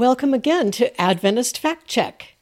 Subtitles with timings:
[0.00, 2.34] Welcome again to Adventist Fact Check.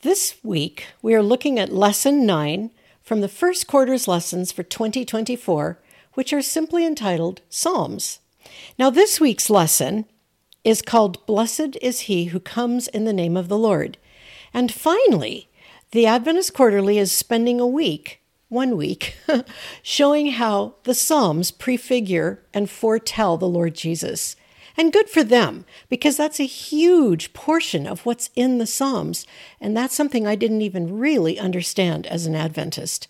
[0.00, 2.70] This week we are looking at Lesson 9
[3.02, 5.78] from the first quarter's lessons for 2024,
[6.14, 8.20] which are simply entitled Psalms.
[8.78, 10.06] Now, this week's lesson
[10.64, 13.98] is called Blessed is He Who Comes in the Name of the Lord.
[14.54, 15.50] And finally,
[15.90, 19.14] the Adventist Quarterly is spending a week, one week,
[19.82, 24.36] showing how the Psalms prefigure and foretell the Lord Jesus.
[24.76, 29.26] And good for them, because that's a huge portion of what's in the Psalms.
[29.60, 33.08] And that's something I didn't even really understand as an Adventist.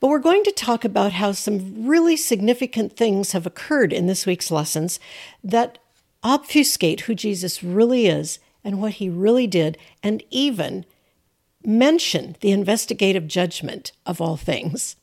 [0.00, 4.24] But we're going to talk about how some really significant things have occurred in this
[4.24, 4.98] week's lessons
[5.44, 5.78] that
[6.22, 10.84] obfuscate who Jesus really is and what he really did, and even
[11.64, 14.96] mention the investigative judgment of all things.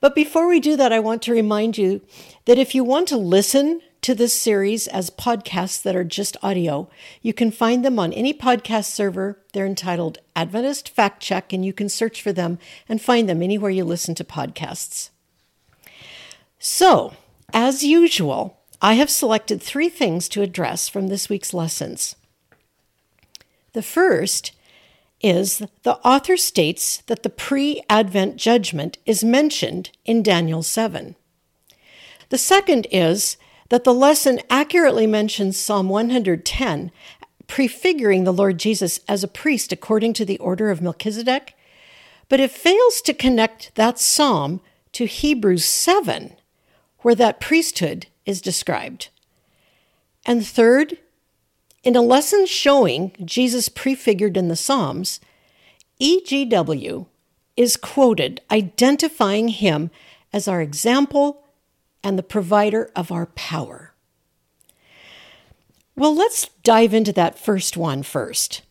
[0.00, 2.00] But before we do that, I want to remind you
[2.46, 6.88] that if you want to listen to this series as podcasts that are just audio.
[7.20, 9.38] You can find them on any podcast server.
[9.52, 13.70] They're entitled Adventist Fact Check, and you can search for them and find them anywhere
[13.70, 15.10] you listen to podcasts.
[16.58, 17.14] So,
[17.52, 22.16] as usual, I have selected three things to address from this week's lessons.
[23.72, 24.52] The first
[25.20, 31.14] is the author states that the pre Advent judgment is mentioned in Daniel 7.
[32.30, 33.36] The second is
[33.70, 36.92] that the lesson accurately mentions Psalm 110,
[37.46, 41.54] prefiguring the Lord Jesus as a priest according to the order of Melchizedek,
[42.28, 44.60] but it fails to connect that psalm
[44.92, 46.36] to Hebrews 7,
[46.98, 49.08] where that priesthood is described.
[50.26, 50.98] And third,
[51.82, 55.18] in a lesson showing Jesus prefigured in the Psalms,
[56.00, 57.06] EGW
[57.56, 59.90] is quoted identifying him
[60.32, 61.44] as our example
[62.02, 63.92] and the provider of our power.
[65.96, 68.62] Well, let's dive into that first one first.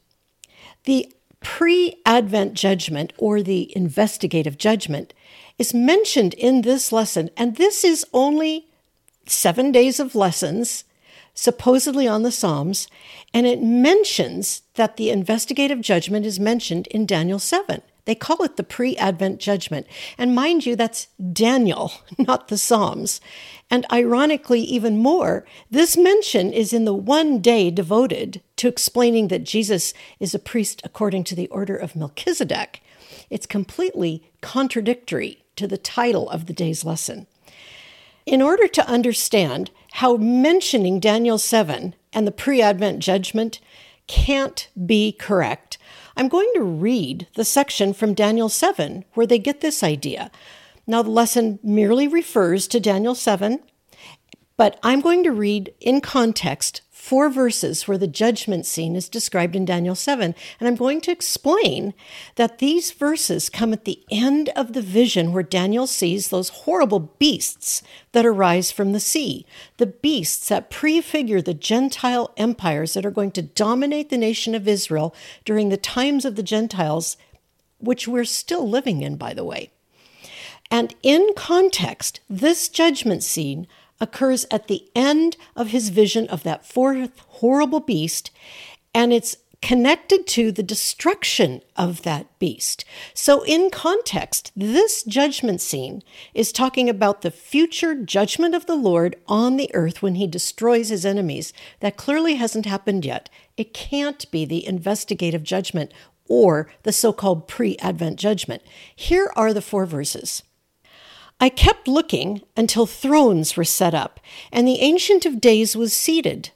[0.86, 5.14] The pre Advent judgment or the investigative judgment
[5.58, 8.66] is mentioned in this lesson, and this is only
[9.28, 10.86] seven days of lessons,
[11.34, 12.88] supposedly on the Psalms,
[13.34, 17.82] and it mentions that the investigative judgment is mentioned in Daniel 7.
[18.10, 19.86] They call it the pre Advent judgment.
[20.18, 23.22] And mind you, that's Daniel, not the Psalms.
[23.70, 29.44] And ironically, even more, this mention is in the one day devoted to explaining that
[29.44, 32.82] Jesus is a priest according to the order of Melchizedek.
[33.30, 37.28] It's completely contradictory to the title of the day's lesson.
[38.26, 43.60] In order to understand how mentioning Daniel 7 and the pre Advent judgment
[44.08, 45.78] can't be correct,
[46.20, 50.30] I'm going to read the section from Daniel 7 where they get this idea.
[50.86, 53.62] Now, the lesson merely refers to Daniel 7,
[54.58, 59.56] but I'm going to read in context four verses where the judgment scene is described
[59.56, 60.36] in Daniel 7.
[60.60, 61.96] And I'm going to explain
[62.36, 67.00] that these verses come at the end of the vision where Daniel sees those horrible
[67.18, 67.82] beasts
[68.12, 69.48] that arise from the sea,
[69.78, 74.68] the beasts that prefigure the Gentile empires that are going to dominate the nation of
[74.68, 75.16] Israel
[75.46, 77.18] during the times of the Gentiles,
[77.80, 79.72] which we're still living in, by the way.
[80.70, 83.66] And in context, this judgment scene
[84.02, 88.32] occurs at the end of his vision of that fourth horrible beast,
[88.94, 92.86] and it's connected to the destruction of that beast.
[93.14, 96.02] So, in context, this judgment scene
[96.34, 100.90] is talking about the future judgment of the Lord on the earth when he destroys
[100.90, 101.52] his enemies.
[101.82, 103.30] That clearly hasn't happened yet.
[103.58, 105.94] It can't be the investigative judgment
[106.30, 108.62] or the so called pre Advent judgment.
[108.96, 110.44] Here are the four verses.
[111.42, 114.20] I kept looking until thrones were set up,
[114.52, 116.50] and the Ancient of Days was seated.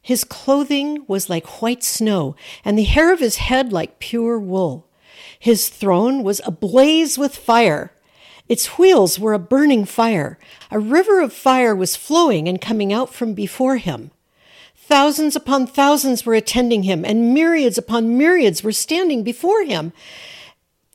[0.00, 4.88] His clothing was like white snow, and the hair of his head like pure wool.
[5.38, 7.92] His throne was ablaze with fire.
[8.48, 10.38] Its wheels were a burning fire.
[10.70, 14.12] A river of fire was flowing and coming out from before him.
[14.76, 19.92] Thousands upon thousands were attending him, and myriads upon myriads were standing before him.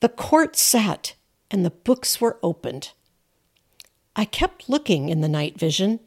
[0.00, 1.14] The court sat,
[1.50, 2.92] and the books were opened.
[4.18, 6.00] I kept looking in the night vision,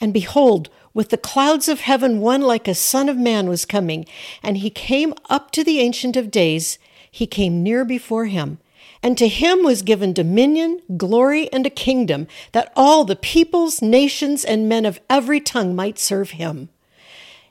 [0.00, 4.06] and behold, with the clouds of heaven, one like a son of man was coming,
[4.40, 6.78] and he came up to the Ancient of Days.
[7.10, 8.58] He came near before him.
[9.02, 14.44] And to him was given dominion, glory, and a kingdom, that all the peoples, nations,
[14.44, 16.68] and men of every tongue might serve him.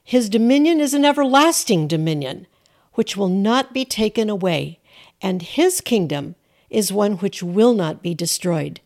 [0.01, 2.47] His dominion is an everlasting dominion,
[2.93, 4.79] which will not be taken away,
[5.21, 6.35] and his kingdom
[6.69, 8.79] is one which will not be destroyed.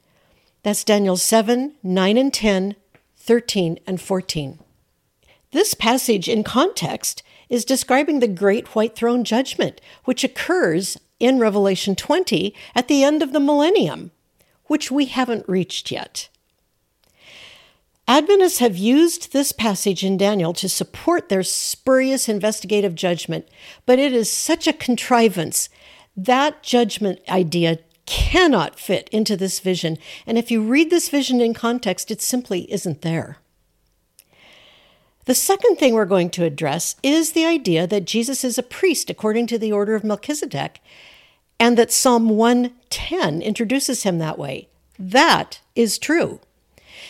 [0.68, 2.76] That's Daniel 7, 9 and 10,
[3.16, 4.60] 13 and 14.
[5.54, 11.96] This passage in context is describing the great white throne judgment, which occurs in Revelation
[11.96, 14.12] 20 at the end of the millennium,
[14.66, 16.28] which we haven't reached yet.
[18.06, 23.48] Adventists have used this passage in Daniel to support their spurious investigative judgment,
[23.86, 25.70] but it is such a contrivance.
[26.18, 31.54] That judgment idea cannot fit into this vision, and if you read this vision in
[31.54, 33.38] context, it simply isn't there.
[35.26, 39.10] The second thing we're going to address is the idea that Jesus is a priest
[39.10, 40.80] according to the order of Melchizedek,
[41.60, 44.70] and that Psalm 110 introduces him that way.
[44.98, 46.40] That is true.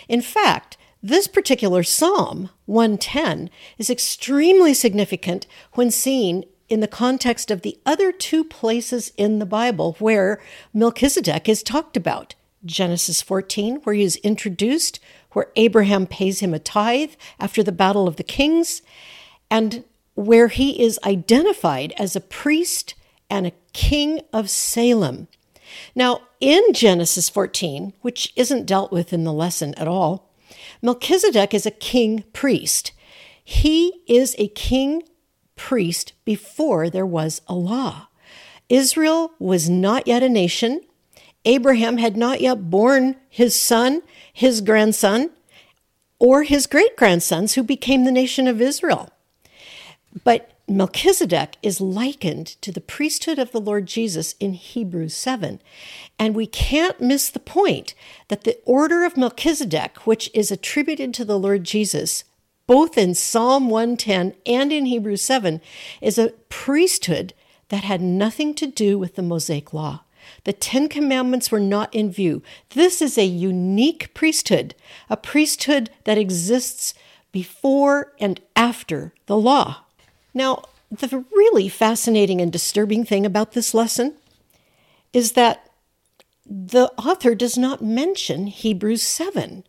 [0.09, 7.61] In fact, this particular Psalm, 110, is extremely significant when seen in the context of
[7.61, 10.41] the other two places in the Bible where
[10.73, 12.35] Melchizedek is talked about
[12.65, 14.99] Genesis 14, where he is introduced
[15.31, 18.81] where Abraham pays him a tithe after the Battle of the Kings,
[19.51, 19.83] and
[20.15, 22.95] where he is identified as a priest
[23.29, 25.27] and a king of Salem.
[25.93, 30.31] Now, in Genesis 14, which isn't dealt with in the lesson at all,
[30.81, 32.91] Melchizedek is a king priest.
[33.43, 35.03] He is a king
[35.57, 38.07] priest before there was a law.
[38.69, 40.81] Israel was not yet a nation.
[41.43, 44.01] Abraham had not yet born his son,
[44.31, 45.31] his grandson,
[46.19, 49.09] or his great grandsons who became the nation of Israel.
[50.23, 55.61] But Melchizedek is likened to the priesthood of the Lord Jesus in Hebrews 7.
[56.19, 57.93] And we can't miss the point
[58.27, 62.25] that the order of Melchizedek, which is attributed to the Lord Jesus,
[62.67, 65.61] both in Psalm 110 and in Hebrews 7,
[66.01, 67.33] is a priesthood
[67.69, 70.01] that had nothing to do with the Mosaic Law.
[70.43, 72.43] The Ten Commandments were not in view.
[72.71, 74.75] This is a unique priesthood,
[75.09, 76.93] a priesthood that exists
[77.31, 79.85] before and after the law.
[80.33, 84.15] Now, the really fascinating and disturbing thing about this lesson
[85.13, 85.69] is that
[86.45, 89.63] the author does not mention Hebrews 7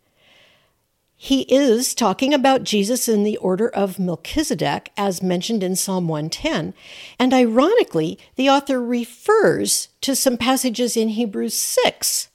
[1.21, 6.73] he is talking about Jesus in the order of Melchizedek, as mentioned in Psalm 110.
[7.19, 12.29] And ironically, the author refers to some passages in Hebrews 6,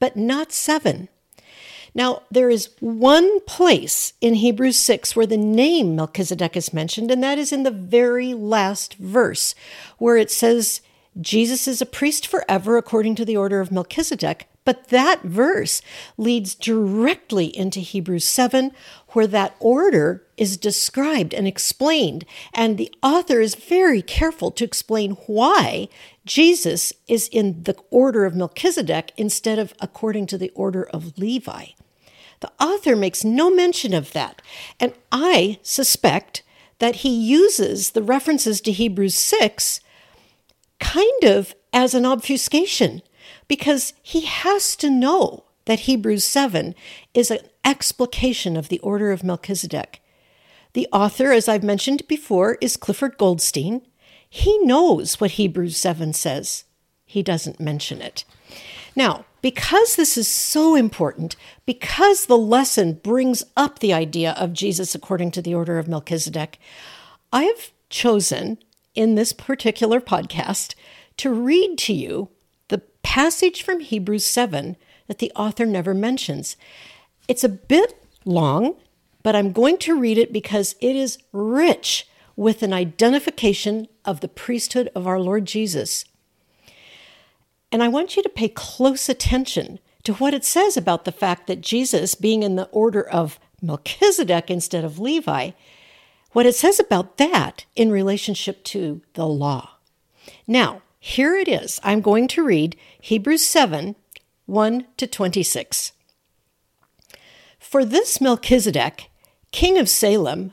[0.00, 1.10] but not 7.
[1.94, 7.22] Now, there is one place in Hebrews 6 where the name Melchizedek is mentioned, and
[7.22, 9.54] that is in the very last verse,
[9.98, 10.80] where it says,
[11.20, 14.48] Jesus is a priest forever according to the order of Melchizedek.
[14.64, 15.82] But that verse
[16.16, 18.72] leads directly into Hebrews 7,
[19.08, 22.24] where that order is described and explained.
[22.52, 25.88] And the author is very careful to explain why
[26.24, 31.66] Jesus is in the order of Melchizedek instead of according to the order of Levi.
[32.40, 34.40] The author makes no mention of that.
[34.80, 36.42] And I suspect
[36.78, 39.80] that he uses the references to Hebrews 6
[40.80, 43.02] kind of as an obfuscation
[43.48, 46.74] because he has to know that Hebrews 7
[47.14, 50.02] is an explication of the order of Melchizedek.
[50.74, 53.82] The author, as I've mentioned before, is Clifford Goldstein.
[54.28, 56.64] He knows what Hebrews 7 says.
[57.04, 58.24] He doesn't mention it.
[58.96, 61.36] Now, because this is so important,
[61.66, 66.58] because the lesson brings up the idea of Jesus according to the order of Melchizedek,
[67.32, 68.58] I have chosen
[68.94, 70.74] in this particular podcast
[71.18, 72.30] to read to you
[73.14, 76.56] passage from Hebrews 7 that the author never mentions.
[77.28, 78.74] It's a bit long,
[79.22, 84.26] but I'm going to read it because it is rich with an identification of the
[84.26, 86.04] priesthood of our Lord Jesus.
[87.70, 91.46] And I want you to pay close attention to what it says about the fact
[91.46, 95.52] that Jesus, being in the order of Melchizedek instead of Levi,
[96.32, 99.70] what it says about that in relationship to the law.
[100.48, 101.78] Now, here it is.
[101.84, 103.94] I'm going to read Hebrews 7
[104.46, 105.92] 1 to 26.
[107.58, 109.10] For this Melchizedek,
[109.52, 110.52] king of Salem,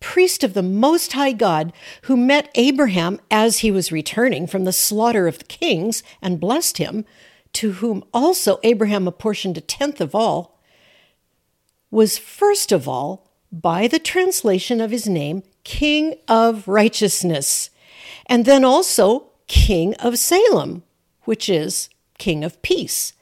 [0.00, 4.72] priest of the Most High God, who met Abraham as he was returning from the
[4.72, 7.04] slaughter of the kings and blessed him,
[7.52, 10.58] to whom also Abraham apportioned a tenth of all,
[11.90, 17.68] was first of all by the translation of his name, King of Righteousness,
[18.24, 20.84] and then also King of Salem,
[21.24, 23.14] which is King of Peace,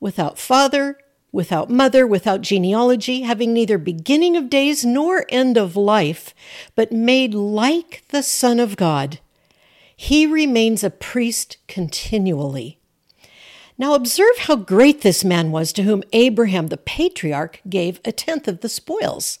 [0.00, 0.98] without father,
[1.30, 6.34] without mother, without genealogy, having neither beginning of days nor end of life,
[6.74, 9.20] but made like the Son of God.
[9.94, 12.80] He remains a priest continually.
[13.78, 18.48] Now observe how great this man was to whom Abraham the patriarch gave a tenth
[18.48, 19.38] of the spoils.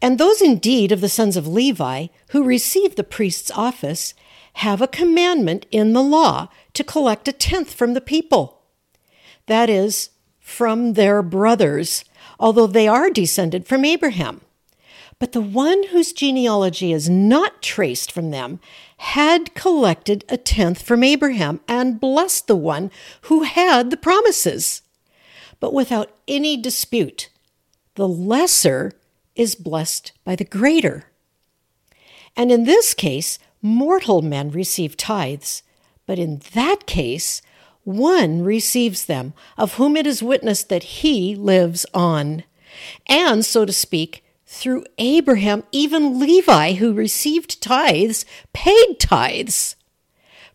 [0.00, 4.14] And those indeed of the sons of Levi who received the priest's office
[4.56, 8.62] have a commandment in the law to collect a tenth from the people.
[9.46, 10.10] That is,
[10.40, 12.04] from their brothers,
[12.40, 14.40] although they are descended from Abraham.
[15.18, 18.58] But the one whose genealogy is not traced from them
[18.98, 22.90] had collected a tenth from Abraham and blessed the one
[23.22, 24.80] who had the promises.
[25.60, 27.28] But without any dispute,
[27.96, 28.92] the lesser
[29.34, 31.04] is blessed by the greater.
[32.34, 35.62] And in this case, mortal men receive tithes,
[36.06, 37.42] but in that case,
[37.84, 42.44] one receives them, of whom it is witnessed that he lives on.
[43.06, 49.76] And, so to speak, through Abraham, even Levi, who received tithes, paid tithes.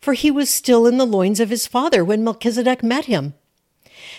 [0.00, 3.34] For he was still in the loins of his father when Melchizedek met him.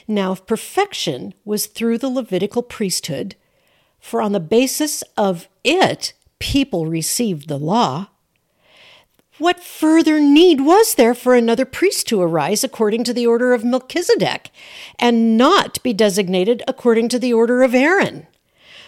[0.07, 3.35] Now, if perfection was through the Levitical priesthood,
[3.99, 8.07] for on the basis of it people received the law,
[9.39, 13.63] what further need was there for another priest to arise according to the order of
[13.63, 14.51] Melchizedek,
[14.99, 18.27] and not be designated according to the order of Aaron?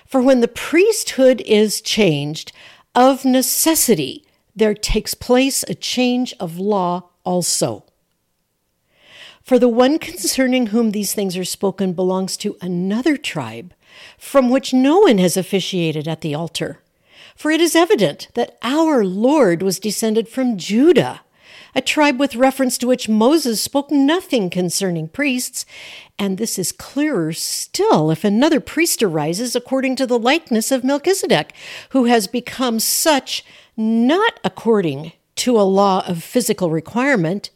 [0.05, 2.51] For when the priesthood is changed,
[2.93, 4.25] of necessity
[4.55, 7.83] there takes place a change of law also.
[9.41, 13.73] For the one concerning whom these things are spoken belongs to another tribe,
[14.17, 16.79] from which no one has officiated at the altar.
[17.35, 21.21] For it is evident that our Lord was descended from Judah,
[21.75, 25.65] a tribe with reference to which Moses spoke nothing concerning priests,
[26.17, 31.53] and this is clearer still if another priest arises according to the likeness of Melchizedek,
[31.89, 33.43] who has become such
[33.75, 37.49] not according to a law of physical requirement,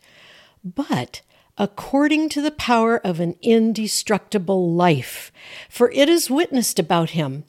[0.65, 1.21] but
[1.57, 5.31] according to the power of an indestructible life.
[5.69, 7.45] For it is witnessed about him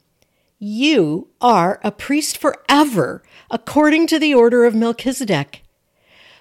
[0.63, 5.63] you are a priest forever, according to the order of Melchizedek.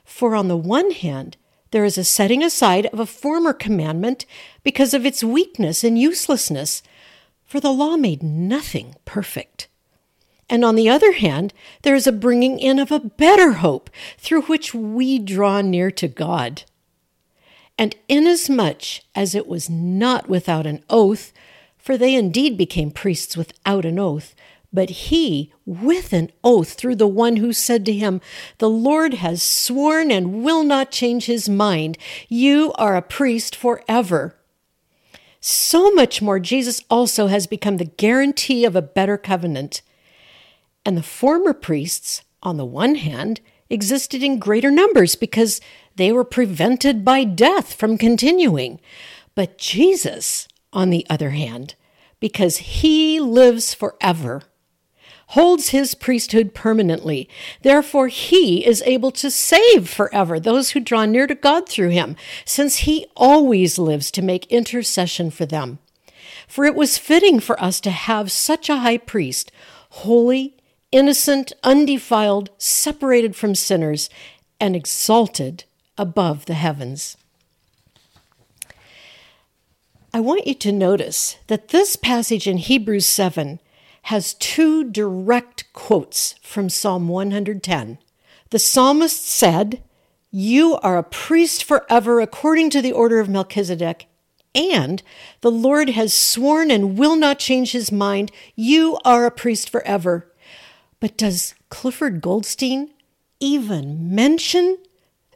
[0.05, 1.39] For on the one hand,
[1.71, 4.27] there is a setting aside of a former commandment
[4.63, 6.83] because of its weakness and uselessness,
[7.47, 9.69] for the law made nothing perfect.
[10.51, 14.43] And on the other hand, there is a bringing in of a better hope through
[14.43, 16.65] which we draw near to God.
[17.79, 21.33] And inasmuch as it was not without an oath,
[21.81, 24.35] for they indeed became priests without an oath,
[24.73, 28.21] but he with an oath through the one who said to him,
[28.59, 31.99] The Lord has sworn and will not change his mind.
[32.29, 34.37] You are a priest forever.
[35.41, 39.81] So much more, Jesus also has become the guarantee of a better covenant.
[40.85, 45.61] And the former priests, on the one hand, existed in greater numbers because
[45.97, 48.81] they were prevented by death from continuing.
[49.35, 51.75] But Jesus, on the other hand,
[52.21, 54.43] because he lives forever,
[55.29, 57.29] holds his priesthood permanently.
[57.63, 62.17] Therefore, he is able to save forever those who draw near to God through him,
[62.45, 65.79] since he always lives to make intercession for them.
[66.49, 69.53] For it was fitting for us to have such a high priest,
[69.91, 70.57] holy,
[70.91, 74.11] innocent, undefiled, separated from sinners,
[74.59, 75.65] and exalted
[75.97, 77.17] above the heavens.
[80.13, 83.61] I want you to notice that this passage in Hebrews 7
[84.03, 87.99] has two direct quotes from Psalm 110.
[88.51, 89.85] The psalmist said,
[90.33, 94.09] You are a priest forever according to the order of Melchizedek,
[94.53, 95.01] and
[95.43, 98.33] the Lord has sworn and will not change his mind.
[98.57, 100.33] You are a priest forever.
[100.99, 102.91] But does Clifford Goldstein
[103.39, 104.79] even mention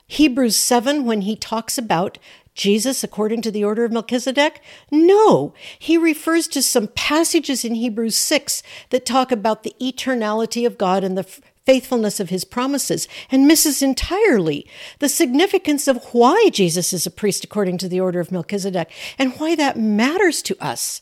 [0.08, 2.18] Hebrews 7 when he talks about
[2.54, 4.62] Jesus according to the order of Melchizedek?
[4.90, 10.78] No, he refers to some passages in Hebrews 6 that talk about the eternality of
[10.78, 11.26] God and the
[11.64, 14.66] faithfulness of his promises and misses entirely
[14.98, 19.32] the significance of why Jesus is a priest according to the order of Melchizedek and
[19.38, 21.00] why that matters to us.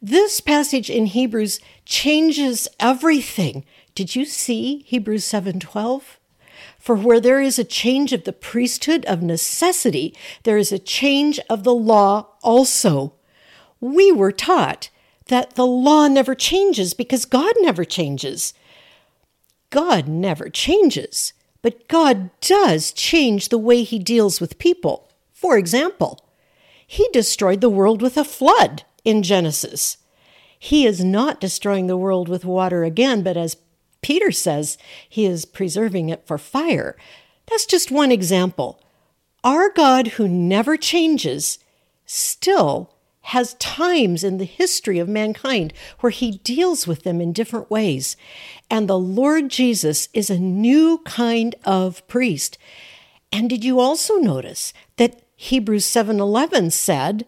[0.00, 3.64] This passage in Hebrews changes everything.
[3.94, 6.17] Did you see Hebrews 7:12?
[6.88, 11.38] For where there is a change of the priesthood of necessity, there is a change
[11.50, 13.12] of the law also.
[13.78, 14.88] We were taught
[15.26, 18.54] that the law never changes because God never changes.
[19.68, 25.10] God never changes, but God does change the way he deals with people.
[25.34, 26.24] For example,
[26.86, 29.98] he destroyed the world with a flood in Genesis.
[30.58, 33.58] He is not destroying the world with water again, but as
[34.02, 34.78] Peter says
[35.08, 36.96] he is preserving it for fire.
[37.46, 38.80] That's just one example.
[39.44, 41.58] Our God, who never changes,
[42.04, 47.70] still has times in the history of mankind where he deals with them in different
[47.70, 48.16] ways.
[48.70, 52.56] And the Lord Jesus is a new kind of priest.
[53.30, 57.26] And did you also notice that Hebrews 7:11 said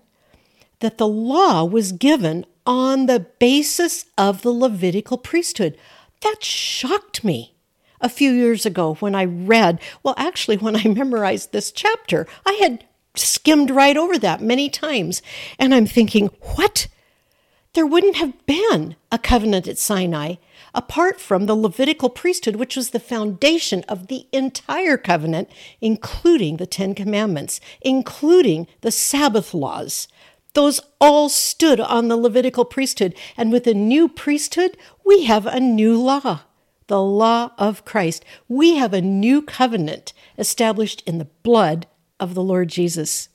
[0.79, 5.77] that the law was given on the basis of the Levitical priesthood?
[6.21, 7.55] That shocked me
[8.01, 12.59] a few years ago when I read, well, actually, when I memorized this chapter, I
[12.61, 12.85] had
[13.17, 15.23] skimmed right over that many times.
[15.59, 16.89] And I'm thinking, what?
[17.75, 20.37] There wouldn't have been a covenant at Sinai
[20.75, 25.49] apart from the Levitical priesthood, which was the foundation of the entire covenant,
[25.81, 30.09] including the Ten Commandments, including the Sabbath laws.
[30.55, 33.15] Those all stood on the Levitical priesthood.
[33.37, 36.41] And with a new priesthood, we have a new law,
[36.89, 38.25] the law of Christ.
[38.49, 41.87] We have a new covenant established in the blood
[42.19, 43.29] of the Lord Jesus.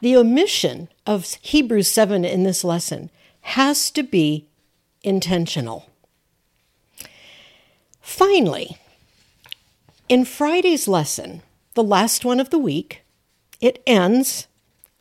[0.00, 3.10] The omission of Hebrews 7 in this lesson
[3.42, 4.48] has to be
[5.02, 5.88] intentional.
[8.00, 8.76] Finally,
[10.08, 11.42] in Friday's lesson,
[11.74, 13.02] the last one of the week,
[13.60, 14.46] it ends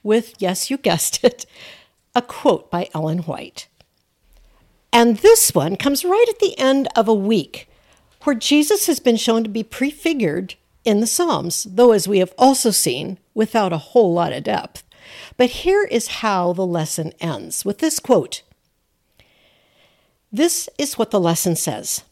[0.03, 1.45] with, yes, you guessed it,
[2.15, 3.67] a quote by Ellen White.
[4.93, 7.69] And this one comes right at the end of a week
[8.23, 12.33] where Jesus has been shown to be prefigured in the Psalms, though, as we have
[12.37, 14.83] also seen, without a whole lot of depth.
[15.37, 18.41] But here is how the lesson ends with this quote
[20.31, 22.03] This is what the lesson says.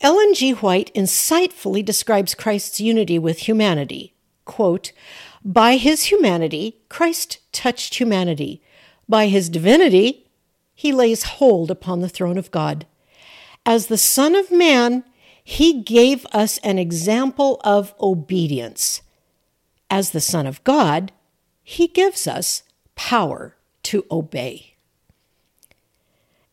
[0.00, 0.52] Ellen G.
[0.52, 4.14] White insightfully describes Christ's unity with humanity.
[4.46, 4.92] Quote,
[5.44, 8.62] By his humanity, Christ touched humanity.
[9.08, 10.26] By his divinity,
[10.74, 12.86] he lays hold upon the throne of God.
[13.66, 15.04] As the Son of Man,
[15.42, 19.02] he gave us an example of obedience.
[19.90, 21.10] As the Son of God,
[21.64, 22.62] He gives us
[22.94, 24.76] power to obey.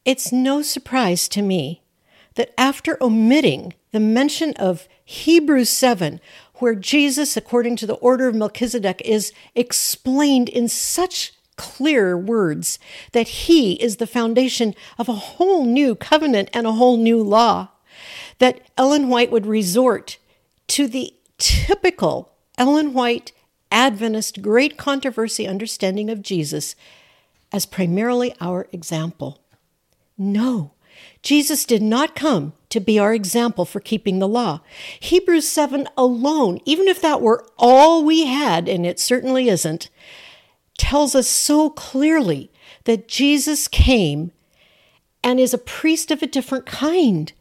[0.03, 1.83] It's no surprise to me
[2.35, 6.19] that after omitting the mention of Hebrews 7,
[6.59, 12.79] where Jesus, according to the order of Melchizedek, is explained in such clear words
[13.11, 17.69] that he is the foundation of a whole new covenant and a whole new law,
[18.39, 20.17] that Ellen White would resort
[20.67, 23.31] to the typical Ellen White
[23.71, 26.75] Adventist great controversy understanding of Jesus
[27.51, 29.39] as primarily our example.
[30.17, 30.71] No,
[31.27, 34.61] Jesus did not come to be our example for keeping the law.
[35.01, 39.89] Hebrews 7 alone, even if that were all we had, and it certainly isn't,
[40.77, 42.49] tells us so clearly
[42.85, 44.31] that Jesus came
[45.21, 47.33] and is a priest of a different kind.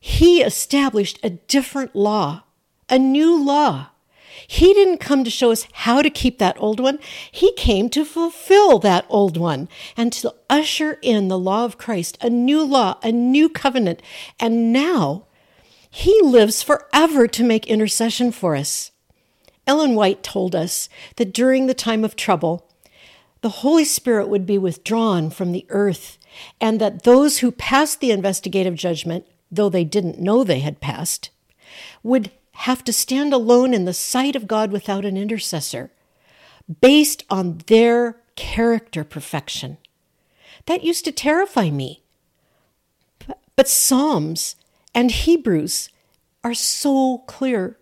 [0.00, 2.44] He established a different law,
[2.88, 3.88] a new law.
[4.46, 6.98] He didn't come to show us how to keep that old one.
[7.30, 12.18] He came to fulfill that old one and to usher in the law of Christ,
[12.20, 14.02] a new law, a new covenant.
[14.38, 15.26] And now
[15.90, 18.90] he lives forever to make intercession for us.
[19.66, 22.68] Ellen White told us that during the time of trouble,
[23.40, 26.18] the Holy Spirit would be withdrawn from the earth,
[26.60, 31.30] and that those who passed the investigative judgment though they didn't know they had passed,
[32.02, 35.90] would have to stand alone in the sight of God without an intercessor,
[36.80, 39.78] based on their character perfection.
[40.66, 42.02] That used to terrify me.
[43.56, 44.56] But Psalms
[44.94, 45.90] and Hebrews
[46.42, 47.78] are so clear.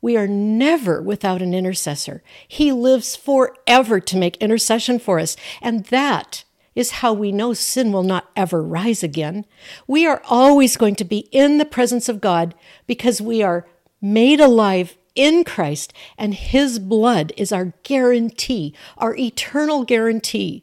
[0.00, 2.22] We are never without an intercessor.
[2.46, 5.36] He lives forever to make intercession for us.
[5.62, 9.46] And that is how we know sin will not ever rise again.
[9.86, 12.54] We are always going to be in the presence of God
[12.86, 13.66] because we are
[14.04, 20.62] made alive in Christ, and His blood is our guarantee, our eternal guarantee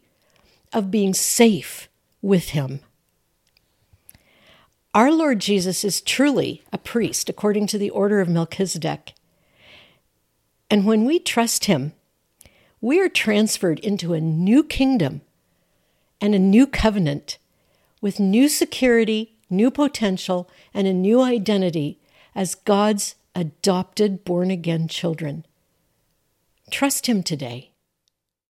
[0.72, 1.90] of being safe
[2.22, 2.82] with Him.
[4.94, 9.14] Our Lord Jesus is truly a priest according to the order of Melchizedek.
[10.70, 11.94] And when we trust Him,
[12.80, 15.22] we are transferred into a new kingdom
[16.20, 17.40] and a new covenant
[18.02, 21.98] with new security, new potential, and a new identity
[22.36, 25.46] as God's adopted born again children.
[26.70, 27.71] Trust Him today.